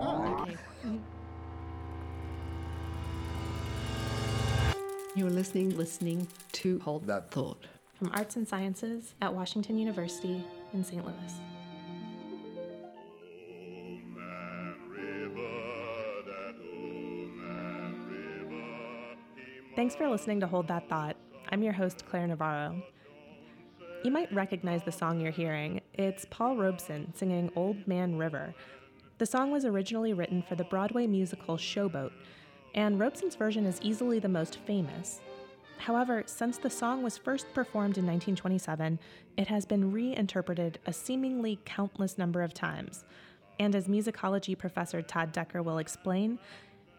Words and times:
Oh, 0.00 0.46
okay. 0.48 0.56
You're 5.14 5.30
listening, 5.30 5.76
listening 5.76 6.28
to 6.52 6.78
Hold 6.80 7.06
That 7.06 7.30
Thought 7.30 7.66
from 7.94 8.10
Arts 8.14 8.36
and 8.36 8.46
Sciences 8.46 9.14
at 9.20 9.34
Washington 9.34 9.78
University 9.78 10.44
in 10.72 10.84
St. 10.84 11.04
Louis. 11.04 11.32
Thanks 19.74 19.94
for 19.94 20.08
listening 20.08 20.40
to 20.40 20.46
Hold 20.46 20.68
That 20.68 20.88
Thought. 20.88 21.16
I'm 21.50 21.62
your 21.62 21.72
host, 21.72 22.04
Claire 22.08 22.26
Navarro. 22.26 22.82
You 24.04 24.10
might 24.10 24.32
recognize 24.32 24.84
the 24.84 24.92
song 24.92 25.20
you're 25.20 25.32
hearing. 25.32 25.80
It's 25.94 26.24
Paul 26.30 26.56
Robeson 26.56 27.12
singing 27.14 27.50
Old 27.56 27.88
Man 27.88 28.16
River. 28.16 28.54
The 29.18 29.26
song 29.26 29.50
was 29.50 29.64
originally 29.64 30.12
written 30.12 30.42
for 30.42 30.54
the 30.54 30.62
Broadway 30.62 31.08
musical 31.08 31.56
Showboat, 31.56 32.12
and 32.76 33.00
Robeson's 33.00 33.34
version 33.34 33.66
is 33.66 33.80
easily 33.82 34.20
the 34.20 34.28
most 34.28 34.58
famous. 34.64 35.20
However, 35.78 36.22
since 36.26 36.56
the 36.56 36.70
song 36.70 37.02
was 37.02 37.18
first 37.18 37.52
performed 37.52 37.98
in 37.98 38.06
1927, 38.06 38.96
it 39.36 39.48
has 39.48 39.66
been 39.66 39.90
reinterpreted 39.90 40.78
a 40.86 40.92
seemingly 40.92 41.58
countless 41.64 42.16
number 42.16 42.42
of 42.42 42.54
times. 42.54 43.04
And 43.58 43.74
as 43.74 43.88
musicology 43.88 44.56
professor 44.56 45.02
Todd 45.02 45.32
Decker 45.32 45.64
will 45.64 45.78
explain, 45.78 46.38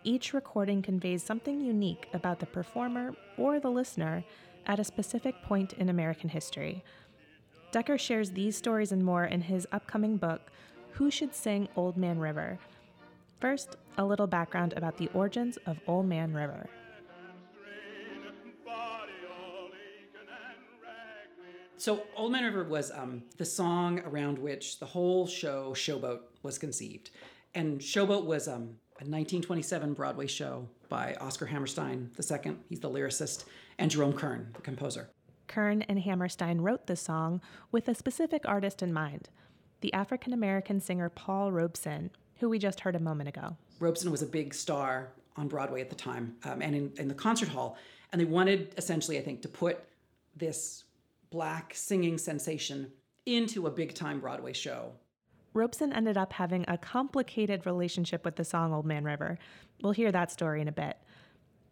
each 0.03 0.33
recording 0.33 0.81
conveys 0.81 1.23
something 1.23 1.61
unique 1.61 2.09
about 2.13 2.39
the 2.39 2.45
performer 2.47 3.13
or 3.37 3.61
the 3.61 3.71
listener 3.71 4.25
at 4.65 4.79
a 4.79 4.83
specific 4.83 5.41
point 5.43 5.71
in 5.73 5.87
American 5.87 6.29
history. 6.29 6.83
Decker 7.71 7.97
shares 7.97 8.31
these 8.31 8.57
stories 8.57 8.91
and 8.91 9.05
more 9.05 9.23
in 9.23 9.41
his 9.41 9.65
upcoming 9.71 10.17
book, 10.17 10.51
Who 10.93 11.09
Should 11.09 11.33
Sing 11.33 11.67
Old 11.75 11.97
Man 11.97 12.19
River? 12.19 12.59
First, 13.39 13.77
a 13.97 14.03
little 14.03 14.27
background 14.27 14.73
about 14.75 14.97
the 14.97 15.09
origins 15.13 15.57
of 15.65 15.79
Old 15.87 16.07
Man 16.07 16.33
River. 16.33 16.69
So, 21.77 22.03
Old 22.17 22.33
Man 22.33 22.43
River 22.43 22.65
was 22.65 22.91
um, 22.91 23.23
the 23.37 23.45
song 23.45 23.99
around 23.99 24.37
which 24.37 24.79
the 24.79 24.85
whole 24.85 25.25
show, 25.25 25.71
Showboat, 25.73 26.19
was 26.43 26.57
conceived. 26.57 27.11
And 27.55 27.79
Showboat 27.79 28.25
was 28.25 28.49
um, 28.49 28.75
a 28.99 29.07
1927 29.07 29.93
Broadway 29.93 30.27
show 30.27 30.67
by 30.89 31.15
Oscar 31.21 31.45
Hammerstein 31.45 32.11
II. 32.19 32.57
He's 32.67 32.81
the 32.81 32.89
lyricist, 32.89 33.45
and 33.77 33.89
Jerome 33.89 34.11
Kern, 34.11 34.49
the 34.53 34.61
composer. 34.61 35.09
Kern 35.47 35.81
and 35.83 35.99
Hammerstein 35.99 36.59
wrote 36.59 36.87
the 36.87 36.97
song 36.97 37.39
with 37.71 37.87
a 37.87 37.95
specific 37.95 38.41
artist 38.45 38.83
in 38.83 38.91
mind 38.91 39.29
the 39.81 39.93
African 39.93 40.33
American 40.33 40.79
singer 40.79 41.09
Paul 41.09 41.51
Robeson, 41.51 42.11
who 42.39 42.49
we 42.49 42.59
just 42.59 42.81
heard 42.81 42.95
a 42.95 42.99
moment 42.99 43.29
ago. 43.29 43.55
Robeson 43.79 44.11
was 44.11 44.21
a 44.21 44.25
big 44.25 44.53
star 44.53 45.09
on 45.37 45.47
Broadway 45.47 45.81
at 45.81 45.89
the 45.89 45.95
time 45.95 46.35
um, 46.43 46.61
and 46.61 46.75
in, 46.75 46.91
in 46.97 47.07
the 47.07 47.13
concert 47.13 47.49
hall. 47.49 47.77
And 48.11 48.19
they 48.19 48.25
wanted 48.25 48.73
essentially, 48.77 49.17
I 49.17 49.21
think, 49.21 49.41
to 49.43 49.47
put 49.47 49.83
this 50.35 50.83
black 51.29 51.73
singing 51.75 52.17
sensation 52.17 52.91
into 53.25 53.67
a 53.67 53.71
big 53.71 53.93
time 53.93 54.19
Broadway 54.19 54.53
show. 54.53 54.91
Robeson 55.53 55.93
ended 55.93 56.17
up 56.17 56.33
having 56.33 56.65
a 56.67 56.77
complicated 56.77 57.65
relationship 57.65 58.23
with 58.23 58.35
the 58.35 58.43
song 58.43 58.73
Old 58.73 58.85
Man 58.85 59.03
River. 59.03 59.37
We'll 59.81 59.93
hear 59.93 60.11
that 60.11 60.31
story 60.31 60.61
in 60.61 60.67
a 60.67 60.71
bit. 60.71 60.97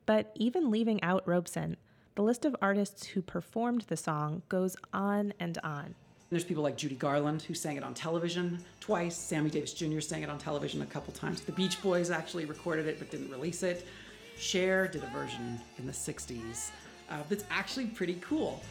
But 0.05 0.31
even 0.35 0.71
leaving 0.71 1.03
out 1.03 1.27
Robeson, 1.27 1.77
the 2.15 2.23
list 2.23 2.45
of 2.45 2.55
artists 2.61 3.07
who 3.07 3.21
performed 3.21 3.81
the 3.81 3.97
song 3.97 4.41
goes 4.49 4.75
on 4.93 5.33
and 5.39 5.57
on. 5.63 5.95
There's 6.29 6.43
people 6.43 6.63
like 6.63 6.75
Judy 6.75 6.95
Garland, 6.95 7.41
who 7.41 7.53
sang 7.53 7.77
it 7.77 7.83
on 7.83 7.93
television 7.93 8.59
twice. 8.81 9.15
Sammy 9.15 9.49
Davis 9.49 9.73
Jr. 9.73 10.01
sang 10.01 10.23
it 10.23 10.29
on 10.29 10.37
television 10.37 10.81
a 10.81 10.85
couple 10.85 11.13
times. 11.13 11.39
The 11.39 11.53
Beach 11.53 11.81
Boys 11.81 12.11
actually 12.11 12.43
recorded 12.43 12.85
it 12.85 12.99
but 12.99 13.09
didn't 13.09 13.31
release 13.31 13.63
it. 13.63 13.87
Cher 14.37 14.87
did 14.87 15.03
a 15.03 15.07
version 15.07 15.59
in 15.77 15.85
the 15.85 15.93
60s 15.93 16.71
uh, 17.09 17.15
that's 17.29 17.45
actually 17.49 17.87
pretty 17.87 18.15
cool. 18.21 18.61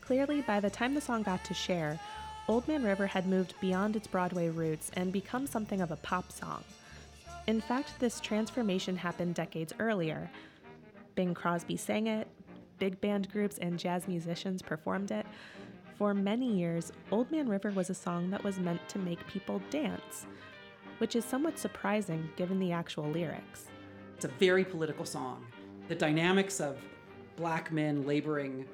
Clearly, 0.00 0.42
by 0.42 0.60
the 0.60 0.70
time 0.70 0.94
the 0.94 1.00
song 1.00 1.24
got 1.24 1.44
to 1.46 1.54
Cher, 1.54 1.98
Old 2.46 2.68
Man 2.68 2.84
River 2.84 3.08
had 3.08 3.26
moved 3.26 3.54
beyond 3.60 3.96
its 3.96 4.06
Broadway 4.06 4.48
roots 4.48 4.92
and 4.94 5.12
become 5.12 5.48
something 5.48 5.80
of 5.80 5.90
a 5.90 5.96
pop 5.96 6.30
song. 6.30 6.62
In 7.48 7.60
fact, 7.60 7.98
this 7.98 8.20
transformation 8.20 8.96
happened 8.96 9.34
decades 9.34 9.72
earlier. 9.80 10.30
Bing 11.16 11.34
Crosby 11.34 11.76
sang 11.76 12.06
it, 12.06 12.28
big 12.78 13.00
band 13.00 13.30
groups 13.30 13.58
and 13.58 13.78
jazz 13.78 14.08
musicians 14.08 14.62
performed 14.62 15.10
it. 15.10 15.26
For 15.98 16.12
many 16.12 16.52
years, 16.52 16.92
Old 17.10 17.30
Man 17.30 17.48
River 17.48 17.70
was 17.70 17.90
a 17.90 17.94
song 17.94 18.30
that 18.30 18.44
was 18.44 18.58
meant 18.58 18.86
to 18.90 18.98
make 18.98 19.26
people 19.26 19.62
dance, 19.70 20.26
which 20.98 21.16
is 21.16 21.24
somewhat 21.24 21.58
surprising 21.58 22.28
given 22.36 22.58
the 22.58 22.72
actual 22.72 23.08
lyrics. 23.10 23.66
It's 24.14 24.24
a 24.24 24.28
very 24.28 24.64
political 24.64 25.04
song. 25.04 25.46
The 25.88 25.94
dynamics 25.94 26.60
of 26.60 26.78
black 27.36 27.72
men 27.72 28.06
laboring 28.06 28.66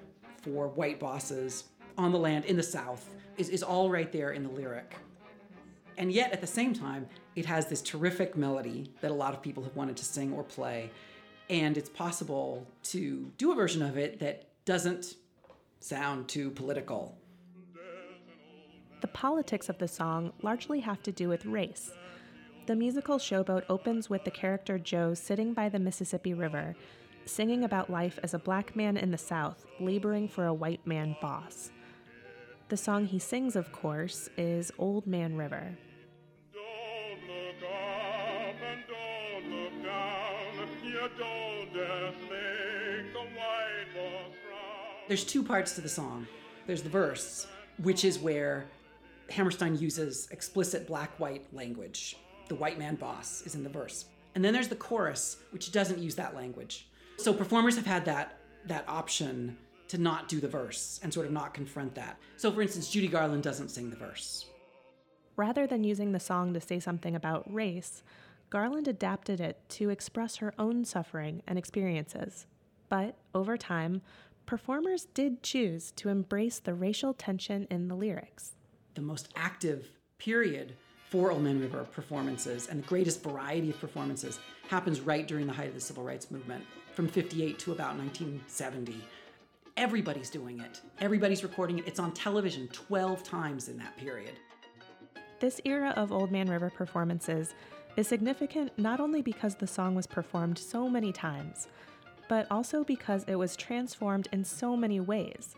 for 0.43 0.69
white 0.69 0.99
bosses 0.99 1.65
on 1.99 2.13
the 2.13 2.19
land 2.19 2.45
in 2.47 2.57
the 2.57 2.63
South 2.63 3.09
is, 3.37 3.49
is 3.49 3.63
all 3.63 3.91
right 3.91 4.11
there 4.13 4.33
in 4.33 4.43
the 4.43 4.51
lyric. 4.51 4.97
And 5.99 6.11
yet, 6.11 6.33
at 6.33 6.41
the 6.41 6.47
same 6.47 6.73
time, 6.73 7.07
it 7.37 7.47
has 7.47 7.67
this 7.67 7.83
terrific 7.83 8.37
melody 8.37 8.91
that 9.01 9.11
a 9.11 9.15
lot 9.15 9.35
of 9.35 9.43
people 9.43 9.63
have 9.63 9.77
wanted 9.77 9.97
to 9.99 10.05
sing 10.05 10.33
or 10.33 10.43
play. 10.43 10.91
And 11.53 11.77
it's 11.77 11.91
possible 11.91 12.67
to 12.85 13.31
do 13.37 13.53
a 13.53 13.55
version 13.55 13.83
of 13.83 13.99
it 13.99 14.21
that 14.21 14.47
doesn't 14.65 15.17
sound 15.81 16.27
too 16.27 16.51
political. 16.51 17.15
The 19.03 19.09
politics 19.09 19.69
of 19.69 19.77
the 19.77 19.87
song 19.87 20.33
largely 20.41 20.81
have 20.81 21.03
to 21.03 21.13
do 21.13 21.29
with 21.29 21.45
race. 21.45 21.93
The 22.65 22.75
musical 22.75 23.19
Showboat 23.19 23.65
opens 23.69 24.09
with 24.09 24.25
the 24.25 24.31
character 24.31 24.79
Joe 24.79 25.13
sitting 25.13 25.53
by 25.53 25.69
the 25.69 25.79
Mississippi 25.79 26.33
River 26.33 26.75
singing 27.27 27.65
about 27.65 27.91
life 27.91 28.19
as 28.23 28.33
a 28.33 28.39
black 28.39 28.75
man 28.75 28.97
in 28.97 29.11
the 29.11 29.19
South 29.19 29.67
laboring 29.79 30.29
for 30.29 30.47
a 30.47 30.55
white 30.55 30.87
man 30.87 31.15
boss. 31.21 31.71
The 32.71 32.79
song 32.79 33.05
he 33.05 33.19
sings, 33.19 33.57
of 33.57 33.73
course, 33.73 34.31
is 34.39 34.73
Old 34.79 35.07
Man 35.07 35.37
River. 35.37 35.77
There's 45.09 45.25
two 45.25 45.43
parts 45.43 45.75
to 45.75 45.81
the 45.81 45.89
song. 45.89 46.27
There's 46.67 46.83
the 46.83 46.89
verse, 46.89 47.47
which 47.83 48.05
is 48.05 48.19
where 48.19 48.67
Hammerstein 49.31 49.77
uses 49.77 50.29
explicit 50.31 50.87
black 50.87 51.19
white 51.19 51.45
language. 51.53 52.17
The 52.49 52.55
white 52.55 52.79
man 52.79 52.95
boss 52.95 53.43
is 53.43 53.55
in 53.55 53.63
the 53.63 53.69
verse. 53.69 54.07
And 54.35 54.45
then 54.45 54.53
there's 54.53 54.69
the 54.69 54.77
chorus, 54.77 55.39
which 55.51 55.73
doesn't 55.73 55.99
use 55.99 56.15
that 56.15 56.35
language. 56.35 56.89
So 57.19 57.33
performers 57.33 57.77
have 57.77 57.87
had 57.87 58.05
that 58.07 58.39
that 58.67 58.85
option 58.89 59.57
to 59.89 59.99
not 59.99 60.29
do 60.29 60.41
the 60.41 60.49
verse 60.49 61.01
and 61.03 61.13
sort 61.13 61.27
of 61.27 61.33
not 61.33 61.53
confront 61.53 61.95
that. 61.97 62.17
So 62.37 62.51
for 62.51 62.63
instance, 62.63 62.89
Judy 62.89 63.09
Garland 63.09 63.43
doesn't 63.43 63.69
sing 63.69 63.91
the 63.91 63.97
verse. 63.97 64.47
Rather 65.37 65.67
than 65.67 65.85
using 65.85 66.13
the 66.13 66.21
song 66.21 66.55
to 66.55 66.61
say 66.61 66.79
something 66.79 67.15
about 67.15 67.53
race, 67.53 68.03
Garland 68.53 68.87
adapted 68.87 69.41
it 69.41 69.63
to 69.71 69.89
express 69.89 70.37
her 70.37 70.53
own 70.59 70.85
suffering 70.85 71.43
and 71.47 71.59
experiences. 71.59 72.47
But 72.91 73.17
over 73.35 73.57
time, 73.57 74.03
performers 74.45 75.07
did 75.15 75.43
choose 75.43 75.91
to 75.93 76.11
embrace 76.11 76.59
the 76.59 76.75
racial 76.75 77.15
tension 77.15 77.67
in 77.71 77.89
the 77.89 77.95
lyrics. 77.95 78.53
The 78.95 79.01
most 79.01 79.31
active 79.37 79.89
period 80.19 80.75
for 81.09 81.33
Old 81.33 81.43
Man 81.43 81.61
River 81.61 81.85
performances 81.93 82.67
and 82.67 82.83
the 82.83 82.87
greatest 82.87 83.23
variety 83.23 83.71
of 83.71 83.81
performances 83.81 84.39
happens 84.69 85.01
right 85.01 85.27
during 85.27 85.47
the 85.47 85.55
height 85.55 85.69
of 85.69 85.75
the 85.75 85.81
civil 85.81 86.05
rights 86.05 86.31
movement 86.31 86.63
from 86.93 87.09
58 87.09 87.59
to 87.61 87.73
about 87.73 87.97
1970. 87.97 89.03
Everybody's 89.79 90.29
doing 90.29 90.61
it. 90.61 90.83
Everybody's 91.01 91.43
recording 91.43 91.79
it. 91.79 91.87
It's 91.89 91.99
on 91.99 92.13
television 92.13 92.69
12 92.69 93.23
times 93.23 93.71
in 93.71 93.79
that 93.79 93.97
period. 93.97 94.35
This 95.43 95.61
era 95.65 95.93
of 95.97 96.13
Old 96.13 96.31
Man 96.31 96.49
River 96.49 96.71
performances 96.71 97.55
is 97.97 98.09
significant 98.09 98.73
not 98.79 99.01
only 99.01 99.23
because 99.23 99.57
the 99.57 99.67
song 99.67 99.95
was 99.95 100.07
performed 100.07 100.59
so 100.59 100.89
many 100.89 101.13
times, 101.13 101.69
but 102.29 102.47
also 102.51 102.85
because 102.85 103.25
it 103.27 103.37
was 103.37 103.57
transformed 103.57 104.29
in 104.33 104.45
so 104.45 104.77
many 104.77 105.01
ways. 105.01 105.55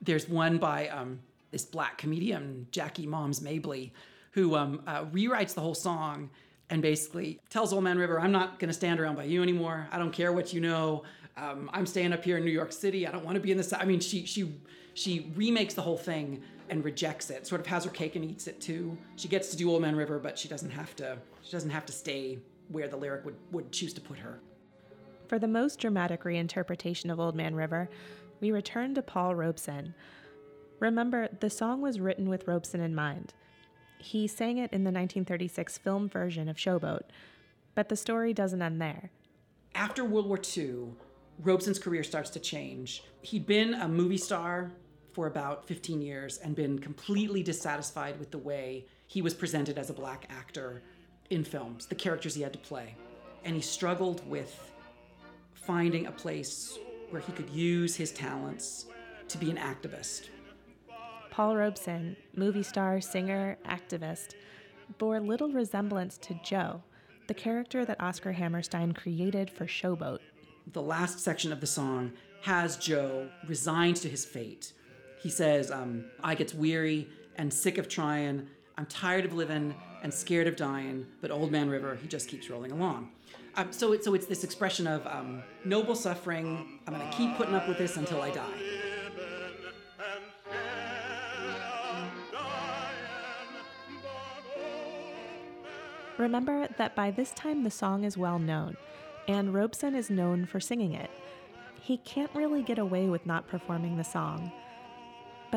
There's 0.00 0.28
one 0.28 0.58
by 0.58 0.88
um, 0.88 1.20
this 1.50 1.64
black 1.64 1.98
comedian, 1.98 2.68
Jackie 2.70 3.06
Moms 3.06 3.40
Mabley, 3.40 3.92
who 4.32 4.54
um, 4.54 4.82
uh, 4.86 5.04
rewrites 5.06 5.54
the 5.54 5.60
whole 5.60 5.74
song 5.74 6.30
and 6.70 6.82
basically 6.82 7.40
tells 7.48 7.72
Old 7.72 7.84
Man 7.84 7.98
River, 7.98 8.20
I'm 8.20 8.32
not 8.32 8.58
going 8.58 8.68
to 8.68 8.74
stand 8.74 9.00
around 9.00 9.16
by 9.16 9.24
you 9.24 9.42
anymore. 9.42 9.88
I 9.90 9.98
don't 9.98 10.12
care 10.12 10.32
what 10.32 10.52
you 10.52 10.60
know. 10.60 11.04
Um, 11.36 11.70
I'm 11.72 11.86
staying 11.86 12.12
up 12.12 12.24
here 12.24 12.36
in 12.36 12.44
New 12.44 12.50
York 12.50 12.72
City. 12.72 13.06
I 13.06 13.12
don't 13.12 13.24
want 13.24 13.36
to 13.36 13.40
be 13.40 13.52
in 13.52 13.62
South. 13.62 13.80
I 13.80 13.84
mean, 13.84 14.00
she 14.00 14.26
she 14.26 14.54
she 14.94 15.32
remakes 15.36 15.74
the 15.74 15.82
whole 15.82 15.98
thing 15.98 16.42
and 16.68 16.84
rejects 16.84 17.30
it. 17.30 17.46
Sort 17.46 17.60
of 17.60 17.66
has 17.66 17.84
her 17.84 17.90
cake 17.90 18.16
and 18.16 18.24
eats 18.24 18.46
it 18.46 18.60
too. 18.60 18.96
She 19.16 19.28
gets 19.28 19.48
to 19.50 19.56
do 19.56 19.70
Old 19.70 19.82
Man 19.82 19.96
River, 19.96 20.18
but 20.18 20.38
she 20.38 20.48
doesn't 20.48 20.70
have 20.70 20.94
to. 20.96 21.18
She 21.42 21.52
doesn't 21.52 21.70
have 21.70 21.86
to 21.86 21.92
stay 21.92 22.38
where 22.68 22.88
the 22.88 22.96
lyric 22.96 23.24
would 23.24 23.36
would 23.52 23.72
choose 23.72 23.92
to 23.94 24.00
put 24.00 24.18
her. 24.18 24.40
For 25.28 25.38
the 25.38 25.48
most 25.48 25.80
dramatic 25.80 26.22
reinterpretation 26.22 27.10
of 27.10 27.18
Old 27.18 27.34
Man 27.34 27.54
River, 27.54 27.88
we 28.40 28.52
return 28.52 28.94
to 28.94 29.02
Paul 29.02 29.34
Robeson. 29.34 29.94
Remember, 30.78 31.28
the 31.40 31.50
song 31.50 31.80
was 31.80 31.98
written 31.98 32.28
with 32.28 32.46
Robeson 32.46 32.80
in 32.80 32.94
mind. 32.94 33.32
He 33.98 34.26
sang 34.26 34.58
it 34.58 34.72
in 34.72 34.84
the 34.84 34.90
1936 34.90 35.78
film 35.78 36.08
version 36.08 36.48
of 36.48 36.56
Showboat, 36.56 37.02
but 37.74 37.88
the 37.88 37.96
story 37.96 38.34
doesn't 38.34 38.62
end 38.62 38.80
there. 38.80 39.10
After 39.74 40.04
World 40.04 40.26
War 40.26 40.38
II, 40.56 40.90
Robeson's 41.42 41.78
career 41.78 42.04
starts 42.04 42.30
to 42.30 42.40
change. 42.40 43.02
He'd 43.22 43.46
been 43.46 43.74
a 43.74 43.88
movie 43.88 44.16
star 44.16 44.72
for 45.16 45.26
about 45.26 45.66
15 45.66 46.02
years 46.02 46.36
and 46.36 46.54
been 46.54 46.78
completely 46.78 47.42
dissatisfied 47.42 48.18
with 48.18 48.30
the 48.30 48.36
way 48.36 48.84
he 49.06 49.22
was 49.22 49.32
presented 49.32 49.78
as 49.78 49.88
a 49.88 49.94
black 49.94 50.26
actor 50.28 50.82
in 51.30 51.42
films, 51.42 51.86
the 51.86 51.94
characters 51.94 52.34
he 52.34 52.42
had 52.42 52.52
to 52.52 52.58
play. 52.58 52.94
And 53.42 53.56
he 53.56 53.62
struggled 53.62 54.28
with 54.28 54.74
finding 55.54 56.04
a 56.04 56.12
place 56.12 56.78
where 57.08 57.22
he 57.22 57.32
could 57.32 57.48
use 57.48 57.96
his 57.96 58.12
talents 58.12 58.84
to 59.28 59.38
be 59.38 59.50
an 59.50 59.56
activist. 59.56 60.28
Paul 61.30 61.56
Robeson, 61.56 62.14
movie 62.34 62.62
star, 62.62 63.00
singer, 63.00 63.56
activist, 63.66 64.34
bore 64.98 65.18
little 65.18 65.48
resemblance 65.50 66.18
to 66.18 66.38
Joe, 66.44 66.82
the 67.26 67.32
character 67.32 67.86
that 67.86 68.02
Oscar 68.02 68.32
Hammerstein 68.32 68.92
created 68.92 69.50
for 69.50 69.64
Showboat. 69.64 70.18
The 70.74 70.82
last 70.82 71.20
section 71.20 71.52
of 71.52 71.62
the 71.62 71.66
song 71.66 72.12
has 72.42 72.76
Joe 72.76 73.30
resigned 73.48 73.96
to 73.96 74.10
his 74.10 74.26
fate. 74.26 74.74
He 75.18 75.28
says, 75.28 75.70
um, 75.70 76.04
I 76.22 76.34
gets 76.34 76.54
weary 76.54 77.08
and 77.36 77.52
sick 77.52 77.78
of 77.78 77.88
trying. 77.88 78.46
I'm 78.78 78.86
tired 78.86 79.24
of 79.24 79.32
living 79.32 79.74
and 80.02 80.12
scared 80.12 80.46
of 80.46 80.56
dying, 80.56 81.06
but 81.20 81.30
Old 81.30 81.50
Man 81.50 81.68
River, 81.68 81.96
he 82.00 82.06
just 82.06 82.28
keeps 82.28 82.50
rolling 82.50 82.72
along. 82.72 83.10
Um, 83.56 83.72
so, 83.72 83.92
it, 83.92 84.04
so 84.04 84.14
it's 84.14 84.26
this 84.26 84.44
expression 84.44 84.86
of 84.86 85.06
um, 85.06 85.42
noble 85.64 85.94
suffering. 85.94 86.80
I'm 86.86 86.94
going 86.94 87.08
to 87.08 87.16
keep 87.16 87.36
putting 87.36 87.54
up 87.54 87.66
with 87.66 87.78
this 87.78 87.96
until 87.96 88.20
I 88.20 88.30
die. 88.30 88.76
Remember 96.18 96.66
that 96.78 96.94
by 96.94 97.10
this 97.10 97.32
time 97.32 97.62
the 97.62 97.70
song 97.70 98.04
is 98.04 98.16
well 98.16 98.38
known, 98.38 98.76
and 99.28 99.52
Robeson 99.52 99.94
is 99.94 100.08
known 100.08 100.46
for 100.46 100.60
singing 100.60 100.92
it. 100.94 101.10
He 101.80 101.98
can't 101.98 102.30
really 102.34 102.62
get 102.62 102.78
away 102.78 103.06
with 103.06 103.26
not 103.26 103.48
performing 103.48 103.96
the 103.96 104.04
song. 104.04 104.50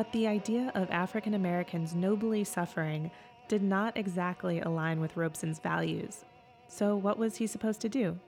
But 0.00 0.12
the 0.12 0.28
idea 0.28 0.72
of 0.74 0.90
African 0.90 1.34
Americans 1.34 1.94
nobly 1.94 2.42
suffering 2.42 3.10
did 3.48 3.62
not 3.62 3.98
exactly 3.98 4.58
align 4.60 4.98
with 4.98 5.14
Robeson's 5.14 5.58
values. 5.58 6.24
So, 6.68 6.96
what 6.96 7.18
was 7.18 7.36
he 7.36 7.46
supposed 7.46 7.82
to 7.82 7.90
do? 7.90 8.18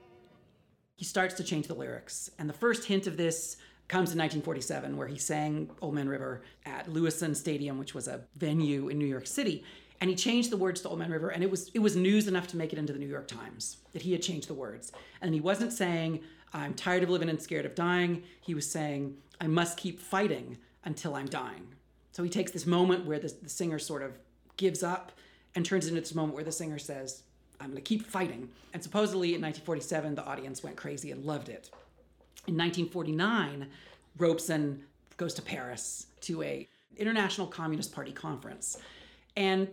He 0.96 1.06
starts 1.06 1.32
to 1.36 1.42
change 1.42 1.69
the 1.69 1.74
lyrics. 1.74 2.30
And 2.38 2.46
the 2.46 2.52
first 2.52 2.84
hint 2.84 3.06
of 3.06 3.16
this 3.16 3.56
comes 3.88 4.12
in 4.12 4.19
1947, 4.19 4.98
where 4.98 5.06
he 5.06 5.16
sang 5.16 5.70
Old 5.80 5.94
Man 5.94 6.10
River 6.10 6.42
at 6.66 6.90
Lewisohn 6.90 7.34
Stadium, 7.34 7.78
which 7.78 7.94
was 7.94 8.06
a 8.06 8.20
venue 8.36 8.90
in 8.90 8.98
New 8.98 9.06
York 9.06 9.26
City 9.26 9.64
and 10.02 10.10
he 10.10 10.16
changed 10.16 10.50
the 10.50 10.56
words 10.56 10.80
to 10.80 10.88
Old 10.88 10.98
Man 10.98 11.12
River, 11.12 11.28
and 11.28 11.44
it 11.44 11.50
was 11.50 11.70
it 11.72 11.78
was 11.78 11.94
news 11.96 12.26
enough 12.26 12.48
to 12.48 12.56
make 12.58 12.72
it 12.74 12.78
into 12.78 12.92
the 12.92 12.98
New 12.98 13.06
York 13.06 13.28
Times 13.28 13.78
that 13.92 14.02
he 14.02 14.12
had 14.12 14.20
changed 14.20 14.48
the 14.48 14.54
words. 14.54 14.92
And 15.22 15.32
he 15.32 15.40
wasn't 15.40 15.72
saying 15.72 16.20
I'm 16.52 16.74
tired 16.74 17.04
of 17.04 17.08
living 17.08 17.30
and 17.30 17.40
scared 17.40 17.64
of 17.64 17.74
dying. 17.76 18.24
He 18.42 18.52
was 18.52 18.69
saying 18.69 19.16
I 19.40 19.46
must 19.46 19.78
keep 19.78 20.00
fighting 20.00 20.58
until 20.84 21.14
I'm 21.14 21.26
dying. 21.26 21.69
So 22.12 22.23
he 22.23 22.31
takes 22.31 22.52
this 22.52 22.67
moment 22.67 23.06
where 23.06 23.19
the, 23.19 23.34
the 23.43 23.49
singer 23.49 23.79
sort 23.79 24.02
of 24.02 24.19
gives 24.56 24.82
up 24.82 25.12
and 25.55 25.64
turns 25.64 25.87
into 25.87 26.00
this 26.00 26.14
moment 26.14 26.34
where 26.34 26.44
the 26.44 26.52
singer 26.52 26.79
says, 26.79 27.23
I'm 27.61 27.69
going 27.69 27.76
to 27.76 27.82
keep 27.82 28.06
fighting. 28.06 28.49
And 28.73 28.82
supposedly 28.82 29.34
in 29.34 29.40
1947, 29.40 30.14
the 30.14 30.25
audience 30.25 30.62
went 30.62 30.76
crazy 30.76 31.11
and 31.11 31.25
loved 31.25 31.49
it. 31.49 31.70
In 32.46 32.56
1949, 32.56 33.69
Robeson 34.19 34.82
goes 35.17 35.34
to 35.34 35.43
Paris 35.43 36.06
to 36.23 36.43
a 36.43 36.69
International 36.96 37.46
Communist 37.46 37.93
Party 37.93 38.12
conference. 38.12 38.79
And 39.37 39.69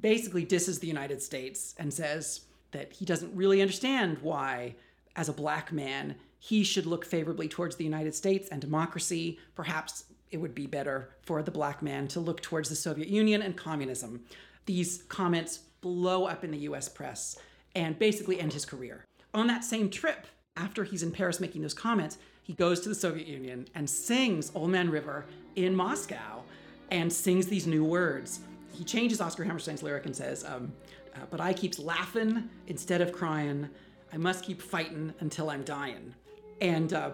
basically 0.00 0.44
disses 0.44 0.78
the 0.78 0.86
United 0.86 1.22
States 1.22 1.74
and 1.78 1.92
says 1.92 2.42
that 2.72 2.92
he 2.92 3.04
doesn't 3.04 3.34
really 3.34 3.60
understand 3.60 4.18
why, 4.22 4.74
as 5.16 5.28
a 5.28 5.32
black 5.32 5.72
man, 5.72 6.14
he 6.38 6.62
should 6.62 6.86
look 6.86 7.04
favorably 7.04 7.48
towards 7.48 7.76
the 7.76 7.84
United 7.84 8.14
States 8.14 8.48
and 8.48 8.60
democracy. 8.60 9.38
Perhaps 9.54 10.04
it 10.30 10.38
would 10.38 10.54
be 10.54 10.66
better 10.66 11.10
for 11.22 11.42
the 11.42 11.50
black 11.50 11.82
man 11.82 12.08
to 12.08 12.20
look 12.20 12.40
towards 12.40 12.68
the 12.68 12.76
Soviet 12.76 13.08
Union 13.08 13.42
and 13.42 13.56
communism. 13.56 14.24
These 14.66 15.02
comments 15.08 15.58
blow 15.80 16.26
up 16.26 16.44
in 16.44 16.50
the 16.50 16.58
US 16.58 16.88
press 16.88 17.36
and 17.74 17.98
basically 17.98 18.40
end 18.40 18.52
his 18.52 18.64
career. 18.64 19.04
On 19.34 19.46
that 19.46 19.64
same 19.64 19.90
trip, 19.90 20.26
after 20.56 20.84
he's 20.84 21.02
in 21.02 21.10
Paris 21.10 21.40
making 21.40 21.62
those 21.62 21.74
comments, 21.74 22.18
he 22.42 22.52
goes 22.52 22.80
to 22.80 22.88
the 22.88 22.94
Soviet 22.94 23.26
Union 23.26 23.66
and 23.74 23.88
sings 23.88 24.50
Old 24.54 24.70
Man 24.70 24.90
River 24.90 25.26
in 25.56 25.74
Moscow 25.74 26.42
and 26.90 27.12
sings 27.12 27.46
these 27.46 27.66
new 27.66 27.84
words 27.84 28.40
he 28.72 28.84
changes 28.84 29.20
Oscar 29.20 29.44
Hammerstein's 29.44 29.82
lyric 29.82 30.06
and 30.06 30.14
says, 30.16 30.44
um, 30.44 30.72
uh, 31.14 31.20
"But 31.30 31.40
I 31.40 31.52
keeps 31.52 31.78
laughing 31.78 32.48
instead 32.66 33.00
of 33.00 33.12
crying. 33.12 33.68
I 34.12 34.16
must 34.16 34.44
keep 34.44 34.60
fighting 34.62 35.12
until 35.20 35.50
I'm 35.50 35.62
dying." 35.64 36.14
And 36.60 36.92
uh, 36.92 37.12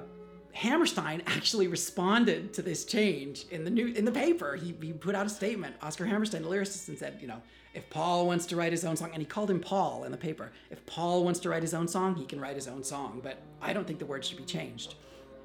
Hammerstein 0.56 1.22
actually 1.26 1.68
responded 1.68 2.54
to 2.54 2.62
this 2.62 2.86
change 2.86 3.44
in 3.50 3.62
the 3.62 3.70
new 3.70 3.88
in 3.88 4.06
the 4.06 4.12
paper. 4.12 4.56
He, 4.56 4.74
he 4.80 4.92
put 4.94 5.14
out 5.14 5.26
a 5.26 5.28
statement. 5.28 5.76
Oscar 5.82 6.06
Hammerstein, 6.06 6.42
the 6.42 6.48
lyricist, 6.48 6.88
and 6.88 6.98
said, 6.98 7.18
you 7.20 7.28
know, 7.28 7.42
if 7.74 7.88
Paul 7.90 8.26
wants 8.26 8.46
to 8.46 8.56
write 8.56 8.72
his 8.72 8.82
own 8.82 8.96
song, 8.96 9.10
and 9.12 9.20
he 9.20 9.26
called 9.26 9.50
him 9.50 9.60
Paul 9.60 10.04
in 10.04 10.12
the 10.12 10.16
paper. 10.16 10.50
If 10.70 10.84
Paul 10.86 11.24
wants 11.24 11.40
to 11.40 11.50
write 11.50 11.60
his 11.60 11.74
own 11.74 11.86
song, 11.86 12.14
he 12.14 12.24
can 12.24 12.40
write 12.40 12.54
his 12.54 12.68
own 12.68 12.82
song. 12.82 13.20
But 13.22 13.42
I 13.60 13.74
don't 13.74 13.86
think 13.86 13.98
the 13.98 14.06
words 14.06 14.26
should 14.28 14.38
be 14.38 14.44
changed. 14.44 14.94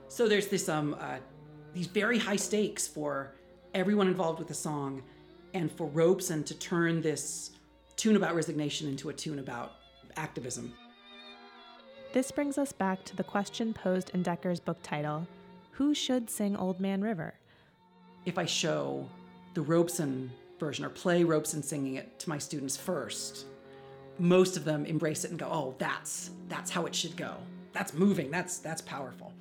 So 0.08 0.30
there's 0.30 0.48
this 0.48 0.70
um 0.70 0.96
uh, 0.98 1.18
these 1.74 1.88
very 1.88 2.18
high 2.18 2.38
stakes 2.38 2.88
for 2.88 3.36
everyone 3.74 4.08
involved 4.08 4.40
with 4.40 4.48
the 4.48 4.54
song 4.54 5.04
and 5.54 5.70
for 5.70 5.88
Robeson 5.88 6.46
to 6.46 6.58
turn 6.58 7.02
this 7.02 7.52
tune 7.98 8.16
about 8.16 8.34
resignation 8.34 8.88
into 8.88 9.10
a 9.10 9.14
tune 9.14 9.40
about 9.40 9.74
activism. 10.16 10.74
This 12.14 12.30
brings 12.30 12.58
us 12.58 12.74
back 12.74 13.06
to 13.06 13.16
the 13.16 13.24
question 13.24 13.74
posed 13.74 14.10
in 14.10 14.22
Decker's 14.22 14.60
book 14.60 14.78
title 14.84 15.26
Who 15.72 15.94
should 15.94 16.30
sing 16.30 16.58
Old 16.58 16.82
Man 16.82 17.02
River? 17.02 17.34
If 18.26 18.38
I 18.38 18.46
show 18.46 19.08
the 19.54 19.62
Robeson 19.62 20.30
version 20.60 20.84
or 20.84 20.90
play 20.90 21.24
Robeson 21.24 21.64
singing 21.64 21.96
it 21.96 22.20
to 22.20 22.28
my 22.28 22.38
students 22.38 22.76
first, 22.76 23.46
most 24.20 24.58
of 24.58 24.66
them 24.66 24.86
embrace 24.86 25.24
it 25.24 25.32
and 25.32 25.40
go, 25.40 25.48
"Oh, 25.50 25.76
that's 25.78 26.32
that's 26.50 26.70
how 26.70 26.86
it 26.86 26.94
should 26.94 27.16
go. 27.16 27.38
That's 27.72 27.94
moving. 27.94 28.30
That's 28.30 28.58
that's 28.58 28.82
powerful." 28.82 29.32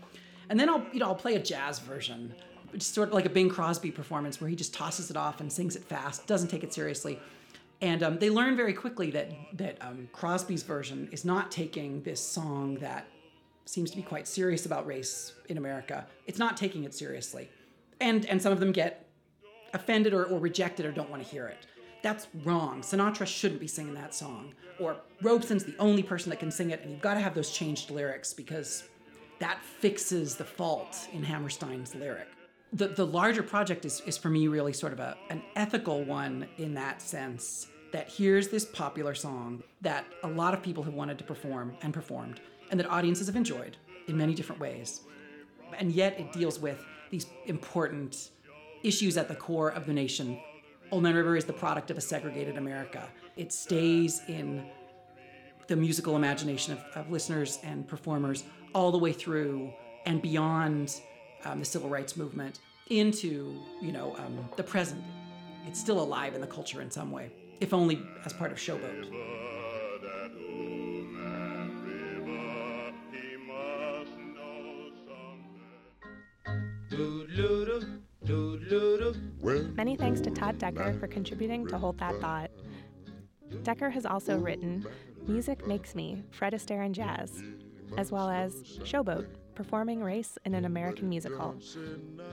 And 0.48 0.58
then 0.58 0.68
I'll 0.68 0.86
you 0.92 1.00
know 1.00 1.06
I'll 1.06 1.16
play 1.16 1.34
a 1.34 1.42
jazz 1.42 1.80
version 1.80 2.32
just 2.74 2.94
sort 2.94 3.08
of 3.08 3.14
like 3.14 3.26
a 3.26 3.30
Bing 3.30 3.48
Crosby 3.48 3.90
performance 3.90 4.40
where 4.40 4.48
he 4.48 4.54
just 4.54 4.72
tosses 4.72 5.10
it 5.10 5.16
off 5.16 5.40
and 5.40 5.52
sings 5.52 5.74
it 5.74 5.82
fast, 5.82 6.28
doesn't 6.28 6.48
take 6.48 6.62
it 6.62 6.72
seriously. 6.72 7.18
And 7.82 8.02
um, 8.02 8.18
they 8.18 8.28
learn 8.28 8.56
very 8.56 8.74
quickly 8.74 9.10
that 9.12 9.30
that 9.54 9.78
um, 9.80 10.08
Crosby's 10.12 10.62
version 10.62 11.08
is 11.12 11.24
not 11.24 11.50
taking 11.50 12.02
this 12.02 12.20
song 12.20 12.74
that 12.76 13.06
seems 13.64 13.90
to 13.90 13.96
be 13.96 14.02
quite 14.02 14.28
serious 14.28 14.66
about 14.66 14.86
race 14.86 15.32
in 15.48 15.56
America. 15.56 16.06
It's 16.26 16.38
not 16.38 16.56
taking 16.56 16.84
it 16.84 16.94
seriously, 16.94 17.48
and 18.00 18.26
and 18.26 18.40
some 18.40 18.52
of 18.52 18.60
them 18.60 18.72
get 18.72 19.06
offended 19.72 20.12
or, 20.12 20.24
or 20.24 20.38
rejected 20.38 20.84
or 20.84 20.92
don't 20.92 21.10
want 21.10 21.22
to 21.22 21.28
hear 21.28 21.46
it. 21.46 21.66
That's 22.02 22.28
wrong. 22.44 22.80
Sinatra 22.80 23.26
shouldn't 23.26 23.60
be 23.60 23.68
singing 23.68 23.94
that 23.94 24.14
song. 24.14 24.54
Or 24.78 24.96
Robeson's 25.22 25.64
the 25.64 25.76
only 25.78 26.02
person 26.02 26.30
that 26.30 26.38
can 26.38 26.50
sing 26.50 26.70
it, 26.70 26.80
and 26.82 26.90
you've 26.90 27.02
got 27.02 27.14
to 27.14 27.20
have 27.20 27.34
those 27.34 27.50
changed 27.50 27.90
lyrics 27.90 28.32
because 28.32 28.84
that 29.38 29.62
fixes 29.62 30.36
the 30.36 30.44
fault 30.44 31.08
in 31.12 31.22
Hammerstein's 31.22 31.94
lyric 31.94 32.28
the, 32.72 32.88
the 32.88 33.06
larger 33.06 33.42
project 33.42 33.84
is, 33.84 34.00
is 34.06 34.16
for 34.16 34.28
me 34.28 34.48
really 34.48 34.72
sort 34.72 34.92
of 34.92 35.00
a, 35.00 35.16
an 35.28 35.42
ethical 35.56 36.04
one 36.04 36.46
in 36.58 36.74
that 36.74 37.02
sense 37.02 37.66
that 37.92 38.08
here's 38.08 38.48
this 38.48 38.64
popular 38.64 39.14
song 39.14 39.62
that 39.80 40.04
a 40.22 40.28
lot 40.28 40.54
of 40.54 40.62
people 40.62 40.82
have 40.84 40.94
wanted 40.94 41.18
to 41.18 41.24
perform 41.24 41.76
and 41.82 41.92
performed 41.92 42.40
and 42.70 42.78
that 42.78 42.88
audiences 42.88 43.26
have 43.26 43.36
enjoyed 43.36 43.76
in 44.06 44.16
many 44.16 44.34
different 44.34 44.60
ways. 44.60 45.00
And 45.78 45.90
yet 45.92 46.18
it 46.18 46.32
deals 46.32 46.60
with 46.60 46.84
these 47.10 47.26
important 47.46 48.30
issues 48.84 49.16
at 49.16 49.26
the 49.26 49.34
core 49.34 49.70
of 49.70 49.86
the 49.86 49.92
nation. 49.92 50.40
Old 50.92 51.02
man 51.02 51.14
river 51.14 51.36
is 51.36 51.44
the 51.44 51.52
product 51.52 51.90
of 51.90 51.98
a 51.98 52.00
segregated 52.00 52.56
america. 52.56 53.08
It 53.36 53.52
stays 53.52 54.22
in 54.28 54.66
the 55.66 55.76
musical 55.76 56.16
imagination 56.16 56.72
of, 56.72 56.80
of 56.94 57.10
listeners 57.10 57.58
and 57.62 57.86
performers 57.86 58.44
all 58.74 58.92
the 58.92 58.98
way 58.98 59.12
through 59.12 59.72
and 60.06 60.22
beyond 60.22 61.00
um, 61.44 61.60
the 61.60 61.64
civil 61.64 61.88
rights 61.88 62.16
movement 62.16 62.60
into 62.88 63.56
you 63.80 63.92
know 63.92 64.14
um, 64.18 64.48
the 64.56 64.62
present. 64.62 65.02
It's 65.66 65.78
still 65.78 66.00
alive 66.00 66.34
in 66.34 66.40
the 66.40 66.46
culture 66.46 66.80
in 66.80 66.90
some 66.90 67.12
way, 67.12 67.30
if 67.60 67.74
only 67.74 68.00
as 68.24 68.32
part 68.32 68.50
of 68.50 68.58
Showboat. 68.58 69.10
Many 79.74 79.96
thanks 79.96 80.20
to 80.20 80.30
Todd 80.30 80.58
Decker 80.58 80.92
for 80.94 81.06
contributing 81.06 81.66
to 81.68 81.78
Hold 81.78 81.98
That 81.98 82.20
Thought. 82.20 82.50
Decker 83.62 83.90
has 83.90 84.04
also 84.06 84.38
written 84.38 84.84
Music 85.26 85.66
Makes 85.66 85.94
Me, 85.94 86.22
Fred 86.30 86.52
Astaire 86.52 86.84
and 86.84 86.94
Jazz, 86.94 87.42
as 87.96 88.12
well 88.12 88.28
as 88.28 88.54
Showboat, 88.82 89.26
performing 89.54 90.02
race 90.02 90.36
in 90.44 90.54
an 90.54 90.64
American 90.64 91.08
musical. 91.08 91.54